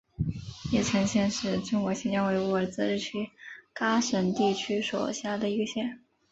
[0.71, 3.29] 叶城县是中国新疆维吾尔自治区
[3.75, 5.99] 喀什地区所辖的一个县。